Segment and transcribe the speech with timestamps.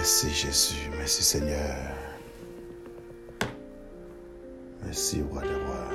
[0.00, 1.76] Merci Jésus, merci Seigneur.
[4.82, 5.88] Merci roi de roi.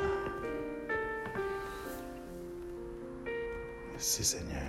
[3.94, 4.62] Merci Seigneur.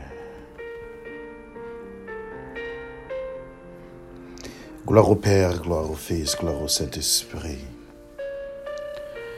[4.87, 7.67] Gloire au Père, gloire au Fils, gloire au Saint-Esprit.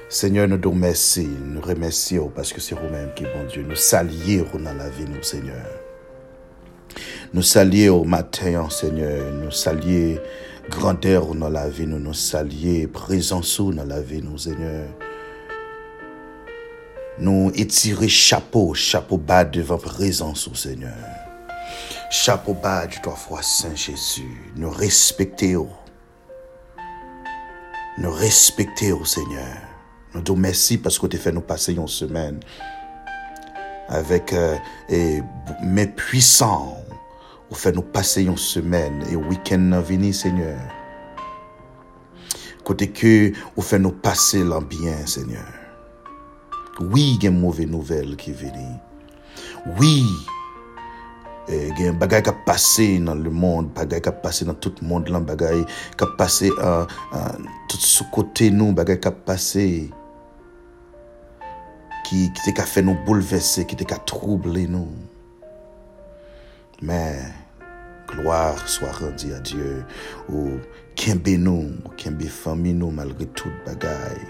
[0.09, 3.65] Seigneur, nous te remercions, nous remercions parce que c'est vous-même qui est bon Dieu.
[3.69, 5.88] Nous saluons dans la vie, nous, Seigneur.
[7.35, 9.33] Nous saluons au matin, Seigneur.
[9.33, 10.19] Nous saluons
[10.71, 14.89] grandeur dans la vie, nous nous saluons présence dans la vie, nous, Seigneur.
[17.19, 20.95] Nous étirons chapeau, chapeau bas devant présence, Seigneur.
[22.11, 24.53] Chapeau bas du toi, foi Saint Jésus.
[24.57, 25.69] Nous respectons.
[27.99, 29.57] Nous respectons, Seigneur.
[30.15, 32.41] Nous te merci parce que tu fait nous passer une semaine
[33.89, 34.57] avec euh,
[35.63, 36.79] mes puissants.
[37.49, 40.61] Ou fè nou pase yon semen e wikend nan vini, Seigneur.
[42.69, 45.49] Kote ke ou fè nou pase lan byen, Seigneur.
[46.93, 48.69] Oui gen mouve nouvel ki vini.
[49.81, 50.05] Oui
[51.49, 55.25] eh, gen bagay ka pase nan le moun, bagay ka pase nan tout moun lan,
[55.27, 55.65] bagay
[55.99, 57.35] ka pase uh, uh,
[57.73, 59.65] tout sou kote nou, bagay ka pase
[62.05, 64.93] ki, ki te ka fè nou boulevesse, ki te ka trouble nou.
[66.81, 67.33] Men,
[68.07, 69.81] gloar swa randi a Diyo
[70.31, 70.61] ou
[70.95, 74.21] kenbe nou, ou kenbe fami nou malre tout bagay.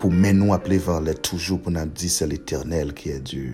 [0.00, 3.52] Pou men nou aple van lè toujou pou nan di se l'Eternel ki e Diyo.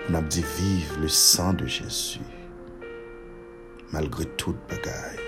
[0.00, 2.24] Pou nan di vive le san de Jesu.
[3.92, 5.20] Malre tout bagay.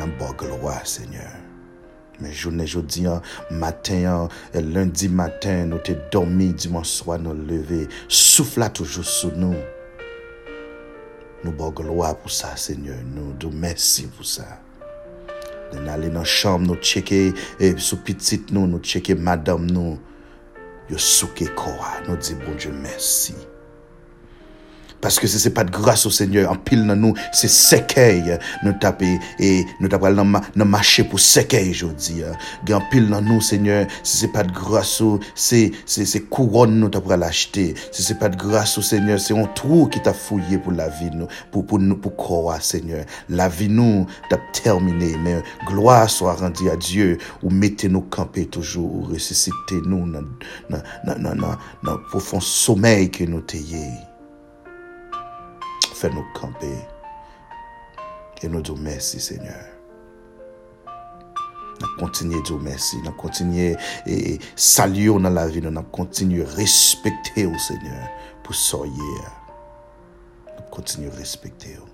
[0.00, 1.43] Nan bo gloa, Seigneur.
[2.22, 3.24] Men jounen jodi an,
[3.60, 9.58] maten an, lundi maten nou te dormi, diman swa nou leve, soufla toujou sou nou.
[11.44, 14.46] Nou bo gloa pou sa, Seigneur, nou dou mersi pou sa.
[15.72, 17.26] Den ale nan chanm nou cheke,
[17.58, 19.98] e sou pitit nou, nou cheke madam nou,
[20.88, 23.36] yo souke kowa, nou di bon dieu mersi.
[25.04, 28.38] Parce que ce n'est pas de grâce au Seigneur, en pile dans nous, c'est séqueil.
[28.62, 32.22] Nous taper et nous taper dans marcher pour séqueil aujourd'hui.
[32.72, 36.88] En pile dans nous, Seigneur, si n'est pas de grâce au, c'est, c'est, couronne nous
[36.88, 37.74] t'as l'acheter.
[37.92, 40.88] Si c'est pas de grâce au Seigneur, c'est un trou qui t'a fouillé pour la
[40.88, 43.04] vie nous, pour, pour nous, pour croire, Seigneur.
[43.28, 48.90] La vie nous t'a terminé, mais gloire soit rendue à Dieu, ou mettez-nous camper toujours,
[48.90, 50.10] ou ressuscitez-nous
[50.70, 50.80] dans,
[51.82, 53.42] dans profond sommeil que nous
[56.04, 56.68] fè nou kampe
[58.44, 59.70] e nou djou mersi, Seigneur.
[61.80, 63.70] Nan kontinye djou mersi, nan kontinye
[64.04, 64.18] e,
[64.52, 68.04] salyo nan la vi, nan kontinye respekte ou, Seigneur,
[68.44, 69.24] pou soye.
[70.50, 71.93] Nan kontinye respekte ou.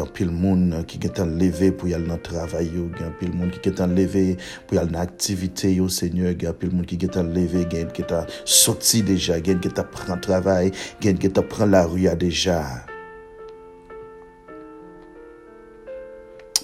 [0.00, 3.32] A pile monde qui est levé pour y aller le travail, il y a pile
[3.32, 6.86] monde qui est levé pour y aller dans l'activité, Seigneur, il y a pile monde
[6.86, 8.14] qui est levé, il y a qui est
[8.44, 10.72] sorti déjà, a qui le travail,
[11.04, 12.64] a qui pris la rue déjà.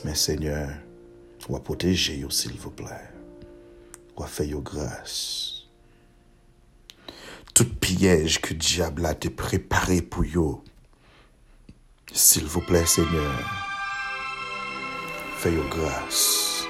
[0.05, 0.69] Mais Seigneur,
[1.49, 2.87] va protéger, s'il vous plaît.
[4.19, 5.52] Va faire grâce
[7.65, 10.63] piège que diable a te préparé pour vous.
[12.13, 13.41] S'il vous plaît, Seigneur,
[15.39, 16.62] fais grâce.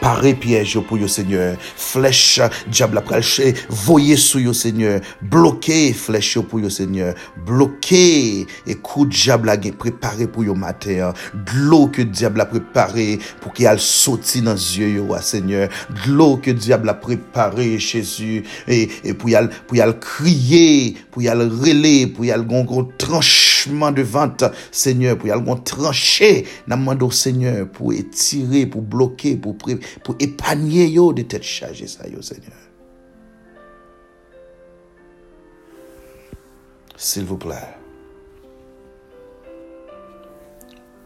[0.00, 1.56] Paré piège pour yo Seigneur.
[1.76, 3.20] Flèche diable après
[3.68, 5.00] voyez sous yo Seigneur.
[5.20, 7.14] Bloqué flèche pour yo Seigneur.
[7.44, 11.12] Bloqué et coup diable a préparé pour yo matin.
[11.44, 15.68] Glou que diable a préparé pour qu'il aille sauter dans les yeux yo Seigneur.
[16.04, 21.22] Glou que diable a préparé Jésus et, et pour y aller pour y crier, pour
[21.22, 26.46] y aller reler, pour y aller gros tranchement de vente Seigneur, pour y aller trancher.
[26.66, 26.78] N'a
[27.10, 29.56] Seigneur pour étirer, pour bloquer, pour
[30.04, 32.52] pour épargner yo de tête chargée ça yo Seigneur.
[36.96, 37.76] S'il vous plaît.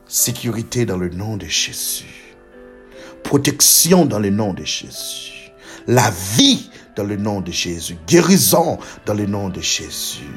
[0.08, 2.34] Sécurité dans le nom de Jésus.
[3.22, 5.52] Protection dans le nom de Jésus.
[5.86, 7.96] La vie dans le nom de Jésus.
[8.06, 10.30] Guérison dans le nom de Jésus.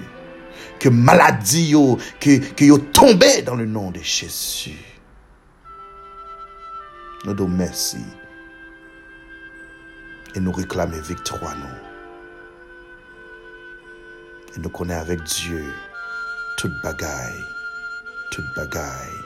[0.79, 2.77] Que maladie yo, que, que yo
[3.45, 4.77] dans le nom de Jésus.
[7.25, 7.97] Nous nous merci
[10.37, 11.65] et nous réclamer victoire, nous.
[14.55, 15.65] Et nous connaissons avec Dieu
[16.57, 17.43] toute bagaille,
[18.31, 19.17] toute bagaille.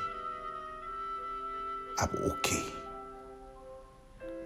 [1.98, 2.54] Ah, ok.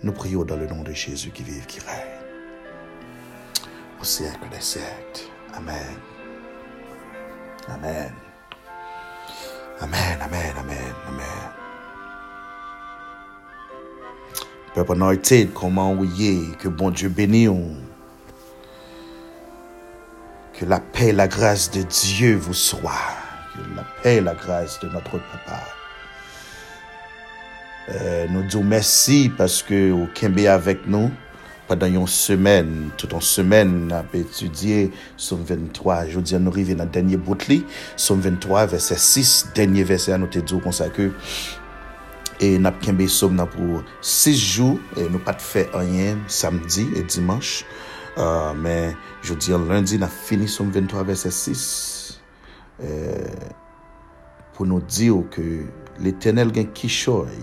[0.02, 2.24] Nous prions dans le nom de Jésus qui vive, qui règne
[4.02, 5.30] au siècle des siècles.
[5.54, 6.00] Amen.
[7.70, 8.12] Amen.
[9.82, 11.65] Amen, amen, amen, amen.
[14.76, 17.78] Pep anoyted, koman ou ye, ke bon Diyo beni ou.
[20.56, 22.92] Que la paix et la grâce de Dieu vous soient.
[23.54, 25.64] Que la paix et la grâce de notre papa.
[27.90, 31.10] Euh, nous disons merci parce que vous êtes avec nous
[31.68, 32.90] pendant une semaine.
[32.98, 36.08] Toute une semaine, on a étudié Somme 23.
[36.08, 37.62] Je dis, nous arrivons dans le dernier bout de
[37.96, 41.12] Somme 23, verset 6, dernier verset à nous te dire comme ça que
[42.44, 47.06] E nap kenbe som nan pou 6 jou, e nou pat fe anyen samdi e
[47.08, 47.64] dimanche.
[48.16, 51.64] Uh, men, jodi an lundi, nap fini som 23 verset 6.
[52.76, 53.52] E, euh,
[54.56, 55.44] pou nou diyo ke
[56.04, 57.40] l'Eternel gen kishoy,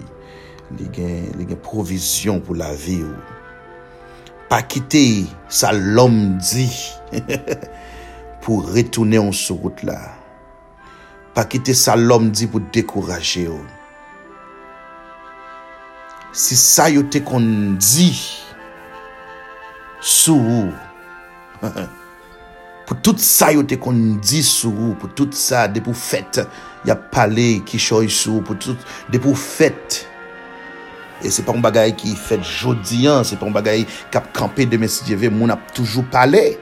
[0.77, 3.41] li gen, gen provizyon pou la vi ou.
[4.53, 6.67] Pa kite sa l'om di
[8.45, 10.01] pou retounen an sou gout la.
[11.33, 13.82] Pa kite sa l'om di pou dekouraje ou.
[16.33, 18.11] si sa yo te kon di
[20.01, 20.73] sou ou.
[22.89, 26.43] pou tout sa yo te kon di sou ou, pou tout sa de pou fèt,
[26.89, 28.81] ya pale ki choy sou, pou tout
[29.13, 30.03] de pou fèt.
[31.23, 34.67] E se pa m bagay ki fèt jodi an, se pa m bagay kap kampe
[34.67, 36.57] de mesi dieve, moun ap toujou pale.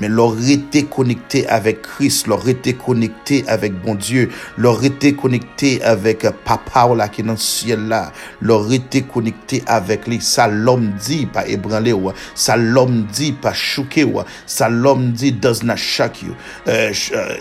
[0.00, 4.28] Men lor rete konekte avek Kris, lor rete konekte avek bon Diyo,
[4.60, 8.06] lor rete konekte avek euh, papa ou la ki nan siel la,
[8.40, 10.20] lor rete konekte avek li.
[10.24, 15.34] Sa lom di pa ebranle ou, sa lom di pa chouke ou, sa lom di
[15.36, 16.36] does not shock you.
[16.66, 17.34] Euh, euh,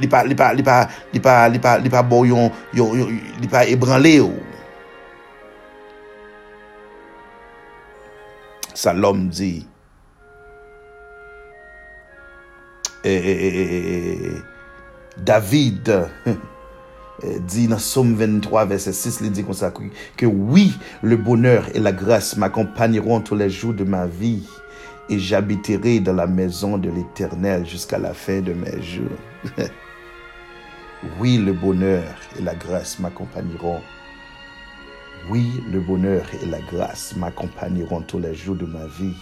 [0.00, 0.78] li pa, li pa, li pa,
[1.12, 4.40] li pa, li pa, li pa bo yon, yon, yon, li pa ebranle ou.
[8.72, 9.71] Sa lom di.
[15.18, 16.08] David
[17.46, 19.72] dit dans Somme 23, verset 6, il dit ça,
[20.16, 20.72] que oui,
[21.02, 24.46] le bonheur et la grâce m'accompagneront tous les jours de ma vie
[25.08, 29.10] et j'habiterai dans la maison de l'Éternel jusqu'à la fin de mes jours.
[31.20, 32.04] oui, le bonheur
[32.38, 33.80] et la grâce m'accompagneront.
[35.30, 39.14] Oui, le bonheur et la grâce m'accompagneront tous les jours de ma vie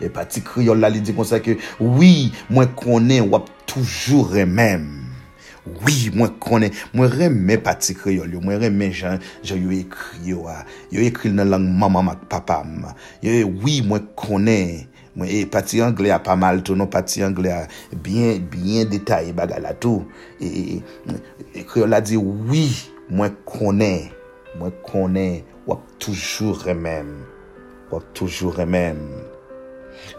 [0.00, 4.88] E pati kriol la li di kon sa ke, Oui, mwen konen wap toujou remem.
[5.84, 10.46] Oui, mwen konen, mwen reme pati kriol yo, mwen reme jan, jan yo ekri yo
[10.48, 10.62] a.
[10.92, 12.88] Yo ekri nan lang mamam ak papam.
[13.24, 14.86] Yo, oui, mwen konen.
[15.10, 19.34] Mwen e pati Angle a pa mal tou, non pati Angle a bien, bien detay
[19.36, 20.06] baga la tou.
[20.40, 21.18] E, e,
[21.60, 22.70] e kriol la di, Oui,
[23.12, 24.08] mwen konen.
[24.56, 27.12] Mwen konen wap toujou remem.
[27.92, 29.02] Wap toujou remem.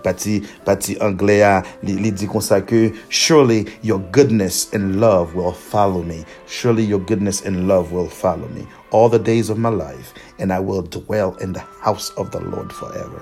[0.04, 6.01] Pati, pati Anglea li, li di konsa ke, Surely your goodness and love will follow
[6.01, 6.25] me.
[6.48, 8.68] Surely your goodness and love will follow me.
[8.92, 10.13] All the days of my life.
[10.39, 13.22] And I will dwell in the house of the Lord forever.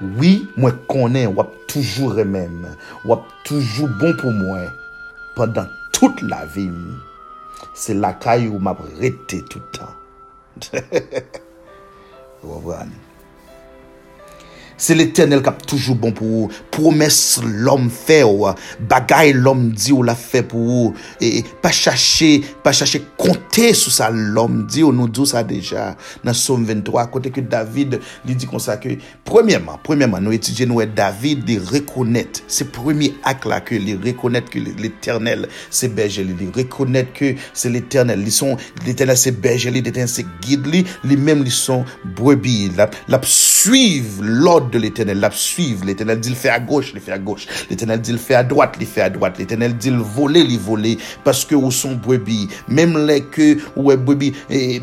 [0.00, 2.62] Oui, mwen konen wap toujou remem.
[3.04, 4.70] Wap toujou bon pou mwen.
[5.36, 6.96] Pendan tout la vim.
[7.76, 9.92] Se lakay ou map rete toutan.
[12.44, 13.09] هو 干
[14.80, 16.60] Se l'Eternel kap toujou bon pou ou.
[16.72, 18.48] Promes l'om fe ou.
[18.88, 20.94] Bagay l'om di ou la fe pou ou.
[21.20, 24.94] E pa chache, pa chache konte sou sa l'om di ou.
[24.96, 25.90] Nou di ou sa deja.
[26.24, 28.96] Nan som 23, kote ke David li di konsa ke.
[29.28, 32.42] Premièman, premièman nou etidye nou e David li rekonnet.
[32.50, 36.38] Se premi ak la ke li rekonnet ke l'Eternel se beje li.
[36.40, 38.24] Li rekonnet ke se l'Eternel.
[38.24, 38.56] Li son,
[38.86, 40.84] l'Eternel se beje li, l'Eternel se guide li.
[41.04, 41.84] Li mem li son
[42.16, 42.70] brebi.
[42.80, 43.49] L'absolu.
[43.60, 48.00] suiv l'od de l'Eternel, l'ap suiv, l'Eternel di l'fè a goch, l'fè a goch, l'Eternel
[48.00, 52.46] di l'fè a doat, l'fè a doat, l'Eternel di l'volé, l'volé, paske ou son bwebi,
[52.72, 54.32] mèm lè ke ou e bwebi,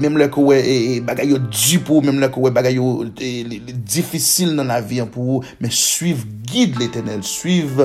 [0.03, 3.07] mèm lè ke ou e bagay yo djipou, mèm lè ke ou e bagay yo
[3.17, 7.81] difisil nan la vi an pou ou, mè suiv guide l'Eternel, suiv,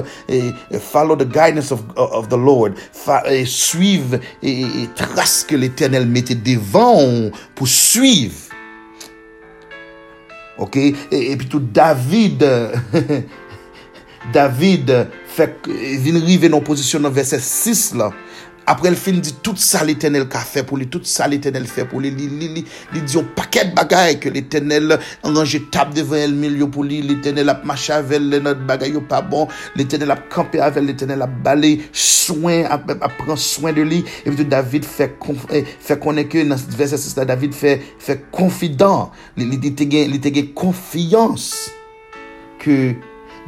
[0.92, 2.76] follow the guidance of, of the Lord,
[3.48, 4.18] suiv,
[4.98, 8.51] traske l'Eternel mette devan pou suiv,
[10.60, 10.76] Ok?
[10.76, 12.44] E, e pi tout David,
[14.36, 14.92] David,
[15.32, 15.68] fek,
[16.04, 18.12] vin rive nan posisyon nan verset 6 la,
[18.66, 21.82] Apre el fin di tout sa l'Etenel ka fe pou li, tout sa l'Etenel fe
[21.88, 22.62] pou li, li, li, li,
[22.94, 24.94] li di yon paket bagay ke l'Etenel
[25.26, 29.02] anranje tab devan el milyo pou li, l'Etenel ap mache avel, le not bagay yo
[29.10, 33.86] pa bon, l'Etenel ap kampe avel, l'Etenel ap bale, soin, ap, ap pren soin de
[33.86, 35.10] li, epi tout David fe,
[35.50, 39.90] eh, fe koneke nan verset 6 la, David fe, fe konfidan, li, li, li te
[39.90, 41.50] gen, li te gen konfiyans
[42.62, 42.78] ke...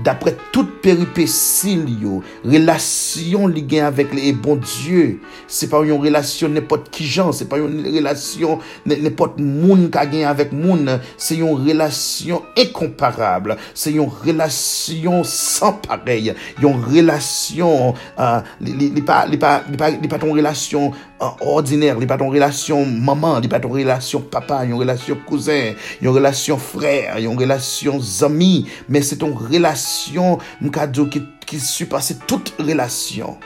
[0.03, 5.21] Dapre tout peripesil yo, relasyon li gen avèk le e bon Diyo.
[5.47, 8.59] Se pa yon relasyon nepot ki jan, se pa yon relasyon
[8.91, 10.89] nepot moun ka gen avèk moun.
[11.15, 16.33] Se yon relasyon ekomparable, se yon relasyon san parey.
[16.63, 20.91] Yon relasyon, uh, li, li, li pa, pa, pa ton relasyon
[21.41, 26.09] ordinaire, il pas ton relation maman, il pas ton relation papa, une relation cousin, une
[26.09, 33.39] relation frère, une relation ami, mais c'est ton relation mkado qui qui surpasse toute relation.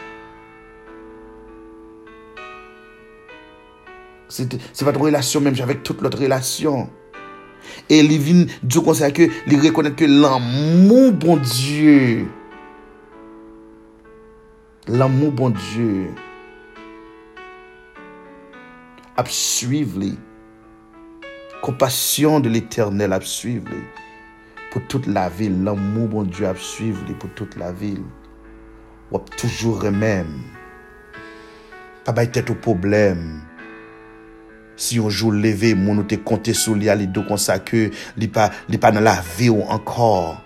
[4.28, 6.88] C'est votre relation même avec toute l'autre relation.
[7.88, 12.28] Et il vient dire comme ça que il reconnaît que l'amour bon Dieu,
[14.86, 15.50] l'amour bon
[19.18, 20.12] ap suiv li.
[21.64, 23.80] Kompasyon de l'Eternel ap suiv li.
[24.68, 28.04] Pou tout la vil, l'amou bon Diyo ap suiv li pou tout la vil.
[29.10, 30.30] Wap toujou remèm.
[32.06, 33.24] Pa bay tèt ou problem.
[34.78, 37.88] Si yon jou leve, moun ou te konte sou li a li do konsa ke
[38.20, 40.36] li pa, li pa nan la vi ou ankor.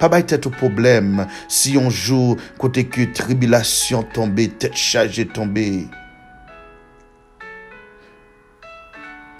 [0.00, 5.68] Pa bay tèt ou problem si yon jou kote ke tribilasyon tombe, tèt chaje tombe.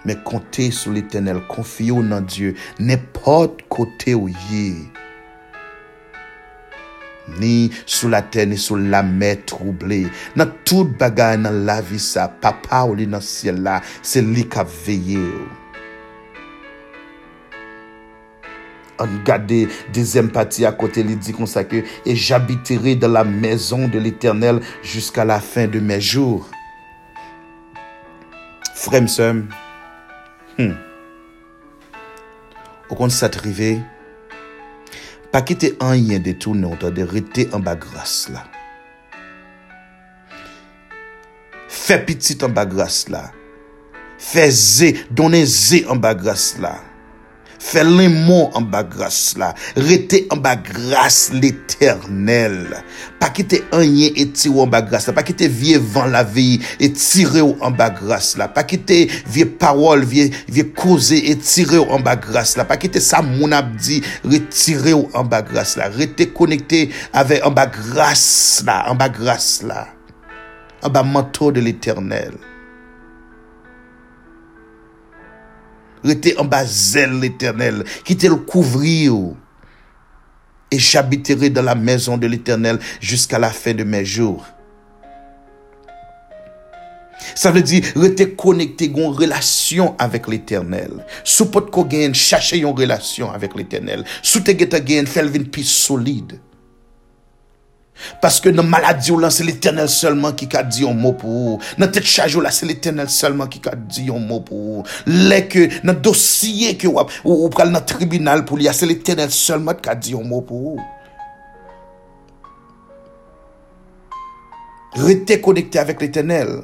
[0.07, 4.87] men konte sou l'Eternel, konfiyo nan Diyo, nepot kote ou ye.
[7.41, 10.05] Ni sou la ten, ni sou la mer trouble,
[10.39, 14.47] nan tout bagay nan la vi sa, papa ou li nan siel la, se li
[14.47, 15.47] ka veye ou.
[19.03, 24.01] An gade, dezem pati akote li di konsa ke, e j'abitere de la mezon de
[24.01, 26.49] l'Eternel, jiska la fin de me jour.
[28.77, 29.49] Fremsem,
[30.57, 30.73] Hmm.
[32.89, 33.75] Ou kon sa trive,
[35.33, 38.47] pa ki te an yen detounen ou ta de rete an ba gras la.
[41.69, 43.27] Fè pitit an ba gras la.
[44.17, 46.77] Fè zè, donè zè an ba gras la.
[47.63, 49.53] Fè lèmon an ba grâs la.
[49.77, 52.77] Rete an ba grâs l'éternel.
[53.21, 55.15] Pa kite anye eti ou an ba grâs la.
[55.17, 58.49] Pa kite vie van la veyi etire ou an ba grâs la.
[58.53, 62.67] Pa kite vie parol, vie, vie koze etire ou an ba grâs la.
[62.69, 65.91] Pa kite sa moun abdi retire ou an ba grâs la.
[65.95, 66.87] Rete konekte
[67.17, 68.83] ave an ba grâs la.
[68.91, 69.87] An ba grâs la.
[70.85, 72.37] An ba manto de l'éternel.
[76.07, 79.35] rete an ba zel l'Eternel, ki te l'kouvri yo,
[80.71, 84.45] et j'habiterai dans la maison de l'Éternel jusqu'à la fin de mes jours.
[87.35, 91.05] Ça veut dire, rester connecté une relation avec l'Éternel.
[91.25, 94.05] Sous pot qu'on gagne, chercher une relation avec l'Éternel.
[94.23, 96.39] Sous te gagne, faire une piste solide.
[98.21, 101.61] Paske nan maladi ou lan se l'Eternel selman ki ka di yon mou pou ou.
[101.81, 104.85] Nan tet chaj ou la se l'Eternel selman ki ka di yon mou pou ou.
[105.09, 108.89] Lè ke nan dosye ke wap ou, ou pral nan tribunal pou li a se
[108.89, 110.87] l'Eternel selman ki ka di yon mou pou ou.
[114.97, 116.57] Rete konekte avèk l'Eternel.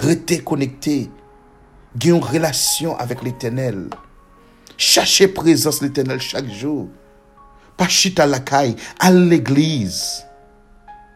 [0.00, 0.96] Rete konekte.
[1.96, 3.86] Gen yon relasyon avèk l'Eternel.
[4.76, 6.88] Cherchez présence l'éternel chaque jour.
[7.76, 10.24] Pas chita à la caille, à l'église.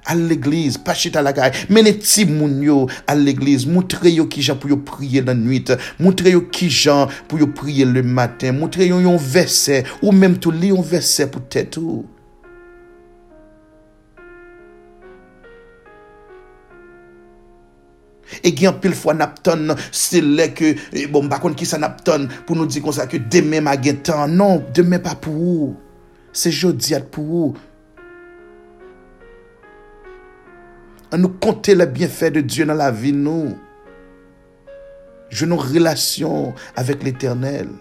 [0.04, 1.52] À l'église, pas chita à la caille.
[1.68, 3.66] Menez ti moun à l'église.
[3.66, 5.66] Montrez yo qui gens pour yo prier la nuit.
[5.98, 8.52] Montrez yo qui gens pour yo prier le matin.
[8.52, 9.84] Montrez yo yon verset.
[10.02, 12.06] Ou même tout li yon verset pour tête ou.
[18.38, 22.00] E gen pil fwa nap ton, se lè ke, e, bon bakon ki sa nap
[22.06, 24.36] ton, pou nou di kon sa ke demè ma gen tan.
[24.38, 25.74] Non, demè pa pou ou.
[26.30, 27.58] Se jodi at pou ou.
[31.10, 33.56] An nou konte le bienfè de Diyo nan la vi nou.
[35.30, 37.72] Je nou relasyon avèk l'Eternel.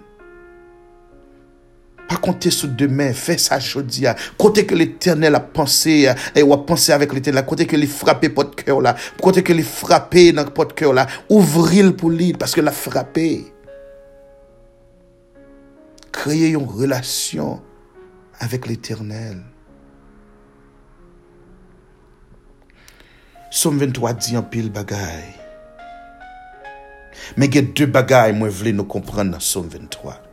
[2.10, 4.16] Pa konte sou demen, fe sa chodi ya.
[4.42, 7.48] Kote ke l'Eternel a panse eh, ya, e wap panse avèk l'Eternel la.
[7.48, 8.96] Kote ke li frape pot kèw la.
[9.22, 11.06] Kote ke li frape nan pot kèw la.
[11.30, 13.30] Ouvril pou li, paske la frape.
[16.18, 17.60] Kreye yon relasyon
[18.42, 19.44] avèk l'Eternel.
[23.54, 25.30] Som 23 di an pil bagay.
[27.38, 30.29] Men gen dè bagay mwen vle nou kompran nan som 23.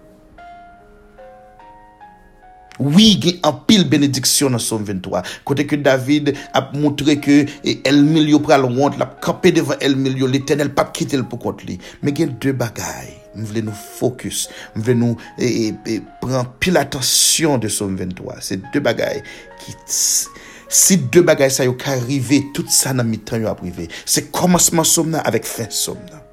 [2.82, 5.22] Oui, gen apil benediksyon nan som 23.
[5.48, 9.96] Kote ke David ap moutre ke eh, el milyo pral want, lap kapè devan el
[10.00, 11.78] milyo, l'Eternel pap kite l pou kont li.
[12.04, 16.04] Men gen dè bagay, m vle nou fokus, m vle nou e, eh, e, eh,
[16.22, 18.42] pran pil atensyon de som 23.
[18.44, 19.24] Se dè bagay
[19.62, 19.78] ki...
[19.86, 20.44] Tss.
[20.66, 23.86] Si dè bagay sa yo ka rive, tout sa nan mitan yo ap rive.
[24.04, 26.24] Se komanseman som nan avèk fin som nan.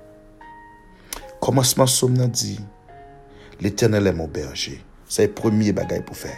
[1.44, 2.56] Komanseman som nan di,
[3.62, 4.80] l'Eternel è mon berje.
[5.16, 6.36] C'est le premier bagaille pour faire.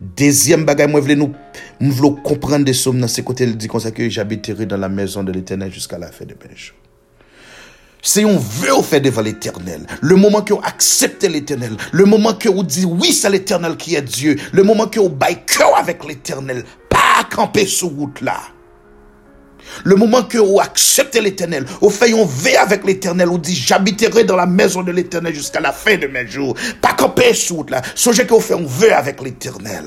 [0.00, 1.34] Deuxième bagaille, moi, je nous,
[1.80, 5.24] voulais comprendre des sommes c'est côté, il dit comme ça que j'habiterai dans la maison
[5.24, 6.76] de l'éternel jusqu'à la fin de mes jours.
[8.02, 9.84] C'est un vœu fait devant l'éternel.
[10.00, 11.76] Le moment que vous acceptez l'éternel.
[11.90, 14.36] Le moment que vous dites oui, c'est l'éternel qui est Dieu.
[14.52, 16.62] Le moment que vous baillez cœur avec l'éternel.
[16.88, 18.38] Pas camper sur route là.
[19.84, 24.24] Le moment que vous acceptez l'éternel, vous faites un vœu avec l'éternel, vous dites j'habiterai
[24.24, 26.54] dans la maison de l'éternel jusqu'à la fin de mes jours.
[26.80, 27.82] Pas camper route là.
[27.94, 29.84] Songez que vous un vœu avec l'éternel.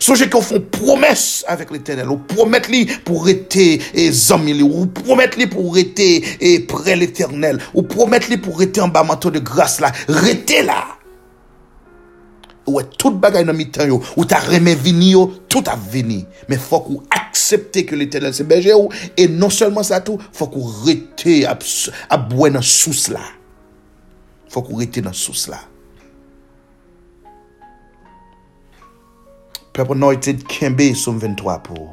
[0.00, 2.08] Songez qu'on fait une promesse avec l'éternel.
[2.08, 7.58] Ou promettre lui pour rester et amis, ou promettre lui pour rester et près l'éternel.
[7.74, 9.92] Ou promettre lui pour rester en bas manteau de grâce là.
[10.08, 10.95] Rester là.
[12.74, 16.24] wè tout bagay nan mitan yo, ou ta reme vini yo, tout ap vini.
[16.50, 20.58] Men fòk ou aksepte ke l'Eternel se beje ou, e non selman sa tou, fòk
[20.58, 23.24] ou rete ap wè nan sous la.
[24.52, 25.62] Fòk ou rete nan sous la.
[29.76, 31.90] Pèpè nou ete kembe soum 23 pou.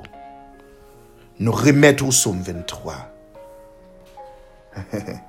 [1.43, 2.95] Nou remet ou soum 23.
[4.73, 5.19] He he he.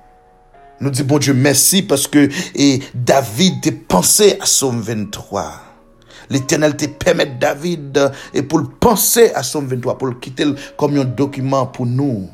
[0.79, 5.61] Nous disons bon Dieu merci parce que et David pensé à somme 23.
[6.29, 10.45] L'éternel te permet David et pour le penser à somme 23, pour le quitter
[10.77, 12.29] comme un document pour nous.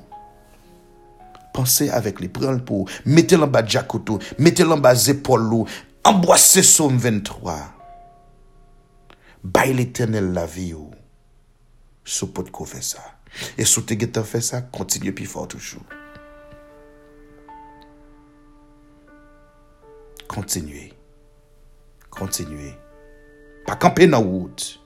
[1.53, 5.65] Pensez avec les prendre pour mettez-le en bas Jacoto, mettez-le en bas épaules,
[6.05, 7.57] embrassez somme 23.
[9.43, 10.91] Bay l'éternel la vie ou.
[12.05, 13.03] Sou pot ko fè sa.
[13.57, 15.29] E sou te getan fè sa, kontinye pi
[20.31, 20.71] fort toujou.
[20.71, 20.93] Kontinye.
[22.09, 22.73] Kontinye.
[23.65, 24.79] Pa kampe nan wout.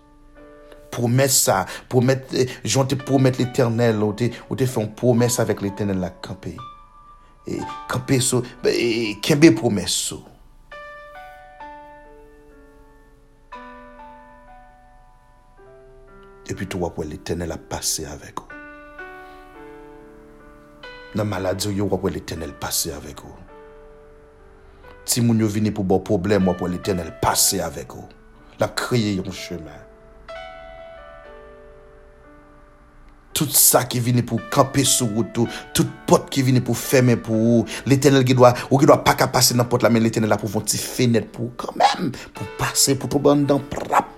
[0.91, 1.65] Promet sa.
[1.89, 2.25] Promet,
[2.63, 4.01] jante promet l'éternel.
[4.03, 6.55] Ou te, ou te fè un promes avèk l'éternel la kampe.
[7.45, 7.59] E
[7.91, 8.45] kampe sou.
[8.65, 10.23] E kembe promes sou.
[16.47, 18.47] Et puis toi, pour l'éternel a passé avec vous.
[21.15, 23.54] Dans la maladie, vous l'éternel passer avec vous.
[25.05, 28.07] Ti moun yo vini pou bo problem wap wale tenel pase avek ou.
[28.59, 29.85] La kriye yon chemen.
[33.35, 35.51] Tout sa ki vini pou kampe sou woutou.
[35.75, 37.65] Tout pot ki vini pou feme pou ou.
[37.85, 39.91] L'Eternel ki dwa, ou ki dwa pa ka pase nan pot la.
[39.91, 41.55] Men l'Eternel la pou fon ti fenet pou ou.
[41.59, 44.13] Kanmem, pou pase pou tou ban dan prap.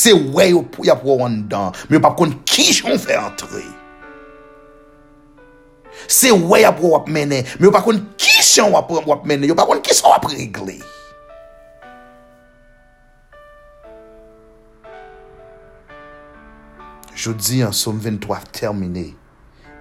[0.00, 1.76] Se wey yo pou ya pou an dan.
[1.86, 3.62] Men yo pa kon ki joun fe antre.
[6.10, 9.56] Se wè ya pou wap mène Me yo pa kon ki chan wap mène Yo
[9.58, 10.80] pa kon ki chan wap regle.
[17.14, 19.10] Jodi an som 23 termine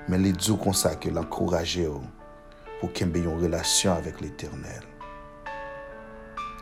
[0.09, 1.97] Men li djou konsa ke l'ankoraje yo
[2.79, 4.89] Pou kembe yon relasyon avèk l'Eternel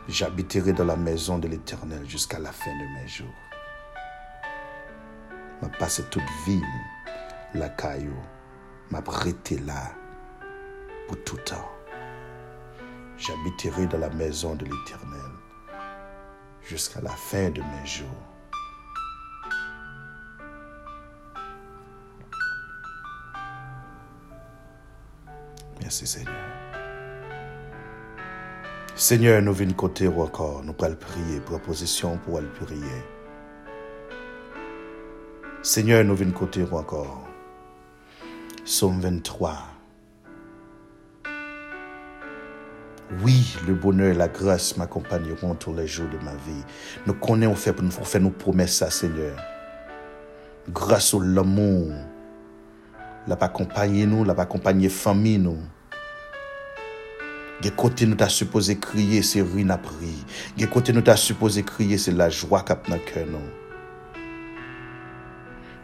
[0.08, 3.26] J'habiterai dans la maison de l'Éternel jusqu'à la fin de mes jours.
[5.60, 6.62] M'a passé toute vie,
[7.52, 8.16] la caillou,
[8.90, 9.02] m'a
[9.66, 9.92] là
[11.06, 11.70] pour tout temps.
[13.16, 15.30] J'habiterai dans la maison de l'Éternel
[16.62, 18.08] jusqu'à la fin de mes jours.
[25.80, 26.34] Merci Seigneur.
[28.94, 33.02] Seigneur, nous venons côté encore, nous pourrons prier, proposition pour le prier.
[35.62, 37.27] Seigneur, nous venons côté encore.
[38.68, 39.56] Somme 23.
[43.22, 46.62] Oui, le bonheur et la grâce m'accompagneront tous les jours de ma vie.
[47.06, 49.38] Nous connaissons fait nous faire nos promesses à Seigneur.
[50.68, 51.94] Grâce au l'amour,
[53.26, 55.62] l'a accompagné nous, l'a accompagné famille nous.
[57.58, 60.20] Ge kote nou ta supposé crier, c'est ruine à prix.
[60.60, 63.67] Ge kote nou ta supposé crier, c'est la joie kap nan cœur nou.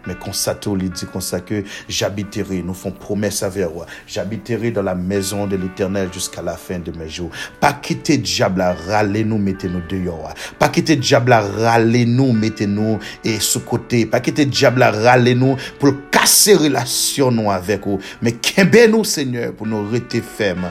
[0.06, 3.86] Mais constato, il dit comme ça que j'habiterai, nous font promesse avec moi.
[4.06, 7.30] J'habiterai dans la maison de l'éternel jusqu'à la fin de mes jours.
[7.60, 10.34] Pas quitter diable à râler nous, mettez-nous dehors.
[10.58, 14.06] Pas quitter diable à râler nous, mettez-nous et sous côté.
[14.06, 17.98] Pas quitter diable à râler nous pour casser relation avec vous.
[18.20, 20.70] Mais qu'embé nous, Seigneur, pour nous rester fermes?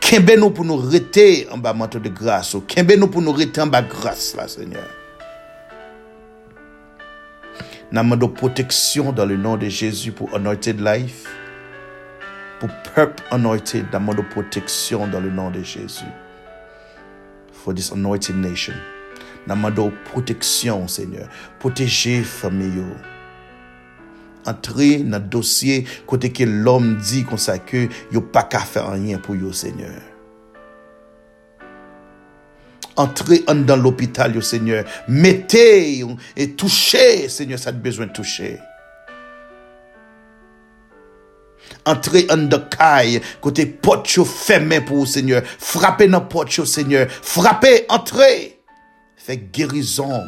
[0.00, 2.56] Qu'embé nous pour nous rester en bas manteau de grâce?
[2.66, 4.84] Qu'embé nous pour nous rester en bas grâce, là, Seigneur?
[7.92, 11.28] nan mando proteksyon dan le nan de Jezu pou anointed life.
[12.60, 16.08] Pou pep anointed nan mando proteksyon dan le nan de Jezu.
[17.52, 18.74] For this anointed nation.
[19.46, 21.28] Nan mando proteksyon, Seigneur.
[21.62, 22.88] Proteje famiyo.
[24.46, 29.38] Antre nan dosye kote ke lom di konsa ke yo pa ka fe anyen pou
[29.38, 30.15] yo, Seigneur.
[32.96, 34.84] Entrez dans l'hôpital, Seigneur.
[35.08, 36.04] Mettez
[36.36, 38.58] et touchez, Seigneur, ça a besoin de toucher.
[41.84, 45.42] Entrez dans le caille, côté porte fermé pour Seigneur.
[45.44, 47.06] Frappez dans porte, Seigneur.
[47.10, 48.60] Frappez, entrez.
[49.16, 50.24] Faites guérison.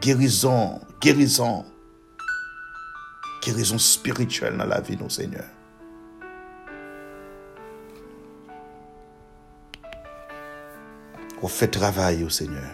[0.00, 1.64] Guérison, guérison.
[3.44, 5.44] Guérison spirituelle dans la vie, nos Seigneur.
[11.44, 12.72] On fait travail au Seigneur.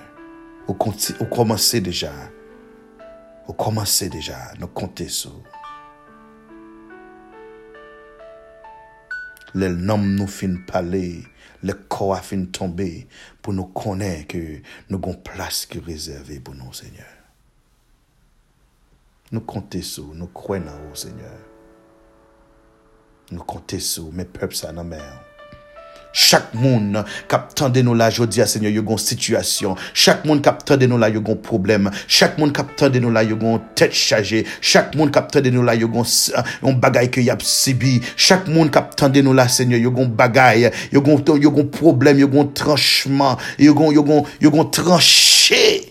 [0.68, 2.12] On, commence déjà.
[3.48, 4.52] On commence déjà.
[4.60, 5.42] Nous compter sur.
[9.56, 11.24] Les noms nous fin parler,
[11.64, 13.08] le corps a fin tomber
[13.42, 17.10] pour nous connaître que nous avons place qui réservée pour nous, Seigneur.
[19.32, 21.40] Nous comptons sur, nous croyons au Seigneur.
[23.32, 25.29] Nous comptons sur mes peuples, ça, nos mère.
[26.12, 26.98] Chak moun
[27.30, 31.00] kap tende nou la jodi a senyo yo gon situasyon Chak moun kap tende nou
[31.00, 34.96] la yo gon problem Chak moun kap tende nou la yo gon tet chaje Chak
[34.98, 38.96] moun kap tende nou la yo gon uh, bagay ke yap sibi Chak moun kap
[38.98, 43.38] tende nou la senyo yo gon bagay Yo gon, yo gon problem, yo gon tranchman
[43.58, 45.90] Yo gon, yo gon, yo gon tranche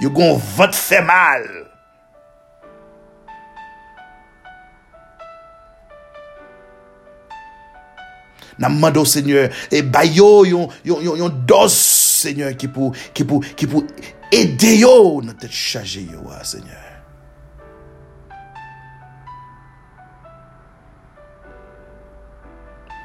[0.00, 1.73] Yo gon vot fe mal.
[8.58, 8.60] Tranché.
[8.60, 9.50] Il y a un vote fait mal.
[9.50, 13.66] Namando Seigneur et bayo yon yon yon, yon dos Seigneur qui pour qui pour qui
[14.32, 16.80] aider yo notre charger yo ah, Seigneur.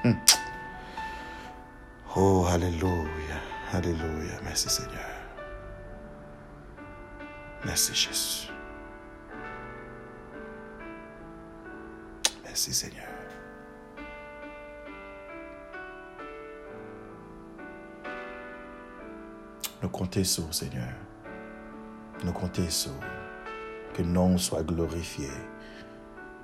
[0.04, 0.14] Hmm.
[2.16, 3.06] Oh, Alléluia.
[3.74, 4.40] Alléluia.
[4.44, 4.94] Merci Seigneur.
[7.66, 8.50] Merci Jésus.
[12.46, 13.19] Merci Seigneur.
[19.82, 20.94] Nous comptons sur, Seigneur.
[22.26, 22.92] Nous comptons sur
[23.94, 25.30] que nom soit glorifié,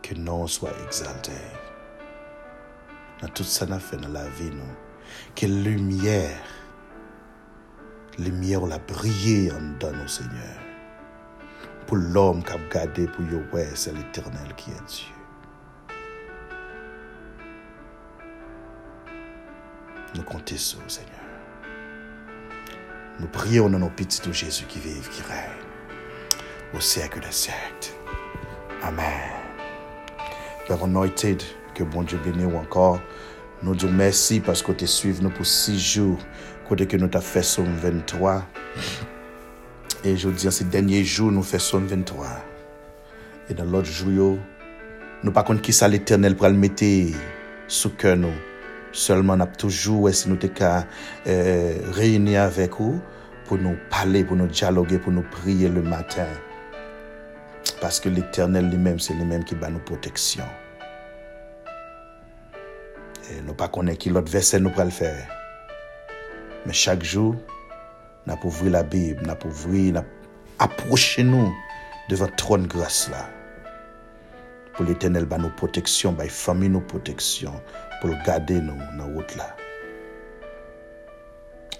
[0.02, 1.34] que nom soit exalté.
[3.22, 4.64] Dans tout ça, nous fait dans la vie, nous.
[5.36, 6.42] Que lumière,
[8.18, 10.58] lumière, la briller en dans nous, Seigneur.
[11.88, 15.14] Pour l'homme qui a gardé pour ouais, c'est l'éternel qui est Dieu.
[20.16, 21.25] Nous comptons sur, Seigneur.
[23.20, 25.66] Nous prions dans nos petits de Jésus qui vive, qui règne
[26.76, 27.94] au siècle des siècles.
[28.84, 29.06] Amen.
[30.68, 31.42] Père anointed,
[31.74, 33.00] que bon Dieu bénisse encore.
[33.64, 36.20] Nous disons merci parce que tu suivi nous pour six jours,
[36.68, 38.44] côté que nous t'as fait son 23.
[40.04, 42.28] Et je dis, ces derniers jours, nous faisons 23.
[43.50, 44.38] Et dans l'autre jour,
[45.24, 46.84] nous pas contre qui ça l'éternel pour le mettre
[47.68, 48.34] sous cœur nous.
[48.96, 50.40] Seulement, nous toujours, si nous
[51.28, 53.02] euh, réunis avec vous,
[53.44, 56.28] pour nous parler, pour nous dialoguer, pour nous prier le matin.
[57.82, 60.48] Parce que l'éternel lui-même, c'est lui-même qui bat nos protections.
[63.30, 65.28] Et nous pas qui l'autre verset nous le faire.
[66.66, 67.36] Mais chaque jour,
[68.26, 70.04] nous avons ouvrir la Bible, nous avons ouvrir,
[70.58, 71.54] approcher nous
[72.10, 73.28] devant trône grâce là.
[74.74, 77.62] Pour l'éternel, bah, nos protections, bah, famille, nos protections,
[78.06, 79.56] pour garder nous dans route là.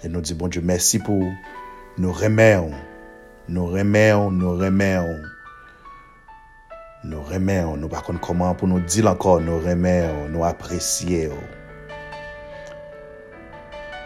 [0.02, 1.24] Et nous disons, bon Dieu, merci pour
[1.98, 2.72] nous remercions,
[3.48, 5.22] nous remercions, nous remercions.
[7.04, 11.30] Nous remercions, nous ne savons pas comment pour nous dire encore, nous remercions, nous apprécions.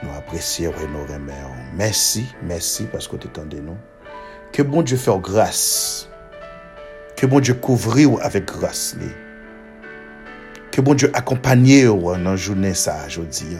[0.03, 1.55] Nous apprécions et nous remercions.
[1.75, 3.79] Merci, merci parce que tu de nous.
[4.53, 6.09] Que bon Dieu fasse grâce.
[7.17, 8.97] Que bon Dieu couvre avec grâce.
[10.71, 13.57] Que bon Dieu accompagne dans la journée ça aujourd'hui.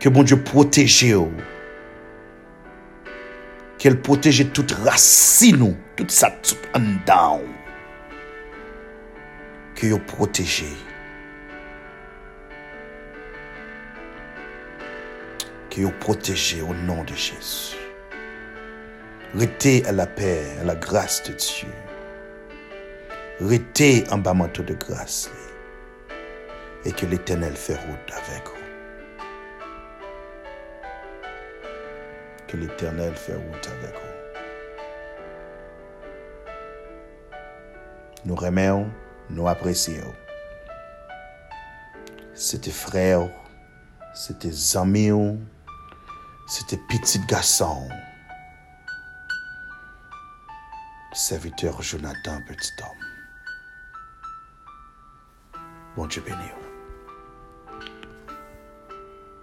[0.00, 1.06] Que bon Dieu protège.
[3.78, 7.42] Qu'elle protège toute racine, toute sa tout en down.
[9.74, 10.76] Que vous protégez.
[15.70, 17.76] Que vous protégez au nom de Jésus.
[19.34, 21.68] Restez à la paix, à la grâce de Dieu.
[23.40, 25.28] Restez en bas manteau de grâce.
[26.84, 28.54] Et que l'Éternel fait route avec vous.
[32.46, 34.14] Que l'Éternel fait route avec vous.
[38.24, 38.88] Nous remercions,
[39.30, 40.14] nous apprécions.
[42.34, 43.28] C'était frère,
[44.14, 45.38] c'était amis,
[46.46, 47.88] c'était petit garçon.
[51.12, 53.13] Serviteur Jonathan, petit homme.
[55.96, 56.63] won't you be new?